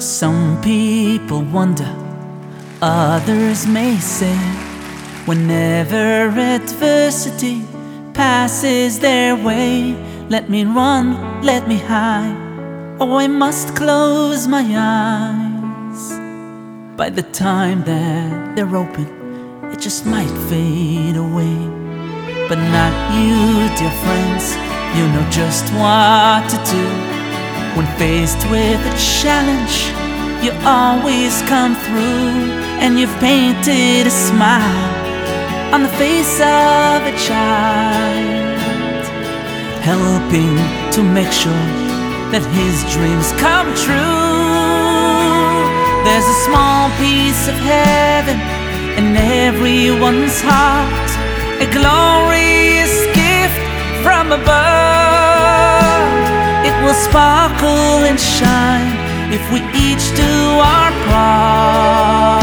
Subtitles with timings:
[0.00, 1.94] Some people wonder,
[2.80, 4.34] others may say,
[5.26, 7.62] whenever adversity
[8.14, 9.94] passes their way,
[10.30, 12.34] let me run, let me hide.
[12.98, 16.12] Oh, I must close my eyes.
[16.96, 19.06] By the time that they're open,
[19.70, 21.58] it just might fade away.
[22.48, 24.56] But not you, dear friends,
[24.96, 27.09] you know just what to do.
[28.00, 29.92] Faced with a challenge,
[30.42, 32.48] you always come through,
[32.80, 39.04] and you've painted a smile on the face of a child,
[39.84, 40.56] helping
[40.96, 41.68] to make sure
[42.32, 44.16] that his dreams come true.
[46.06, 48.40] There's a small piece of heaven
[48.96, 51.10] in everyone's heart,
[51.60, 53.60] a glorious gift
[54.02, 55.20] from above.
[56.64, 57.29] It will sparkle
[58.20, 58.92] shine
[59.32, 62.42] if we each do our part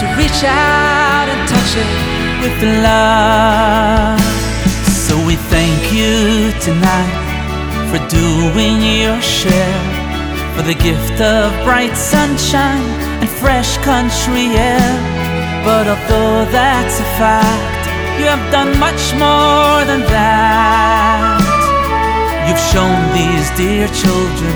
[0.00, 1.90] to reach out and touch it
[2.42, 4.20] with love.
[5.06, 7.28] So we thank you tonight
[7.90, 9.82] for doing your share,
[10.54, 12.84] for the gift of bright sunshine
[13.20, 14.94] and fresh country air.
[15.64, 17.84] But although that's a fact,
[18.18, 21.47] you have done much more than that.
[22.48, 24.54] You've shown these dear children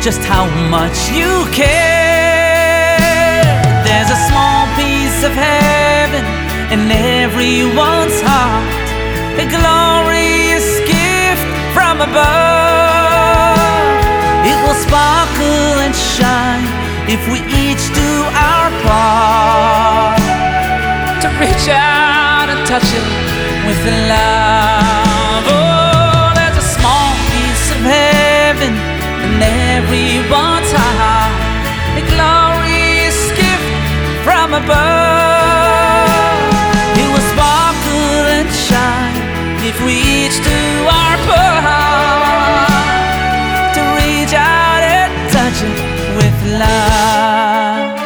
[0.00, 2.96] just how much you care.
[3.84, 6.24] There's a small piece of heaven
[6.72, 8.64] in everyone's heart,
[9.36, 11.44] a glorious gift
[11.76, 13.60] from above.
[14.48, 16.64] It will sparkle and shine
[17.12, 20.16] if we each do our part
[21.20, 23.04] to reach out and touch it
[23.68, 25.44] with love.
[25.46, 25.73] Oh,
[29.34, 31.34] in everyone's heart,
[31.98, 33.66] a glorious gift
[34.22, 36.06] from above.
[36.94, 39.18] It will sparkle and shine
[39.66, 42.70] if we each do our part
[43.74, 45.78] to reach out and touch it
[46.18, 47.98] with love.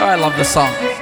[0.00, 0.93] Oh, I love this song.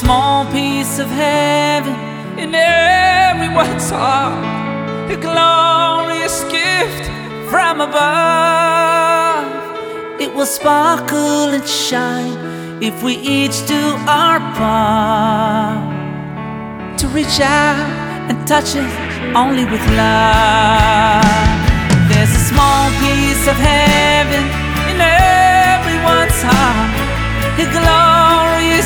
[0.00, 1.94] Small piece of heaven
[2.38, 4.36] in everyone's heart,
[5.10, 7.08] a glorious gift
[7.48, 9.46] from above.
[10.20, 12.36] It will sparkle and shine
[12.82, 15.78] if we each do our part
[16.98, 18.92] to reach out and touch it
[19.34, 21.24] only with love.
[22.10, 24.44] There's a small piece of heaven
[24.92, 26.92] in everyone's heart,
[27.64, 28.85] a glorious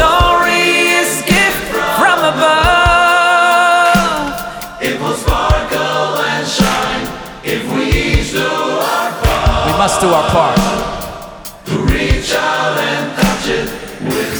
[0.00, 1.62] glorious gift
[2.00, 3.20] from above.
[4.80, 7.04] It will sparkle and shine
[7.44, 10.56] if we each do our part We must do our part.
[11.66, 13.68] to reach out and touch it
[14.02, 14.39] with With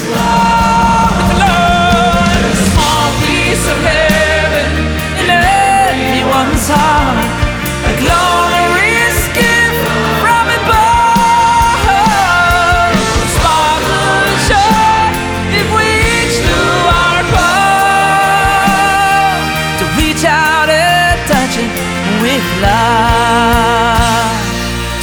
[22.61, 24.39] love.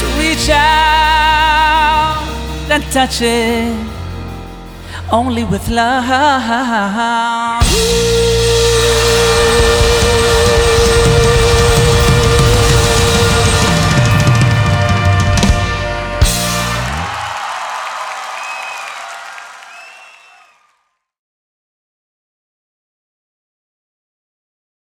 [0.00, 2.22] To reach out
[2.70, 3.74] and touch it
[5.10, 7.64] only with love.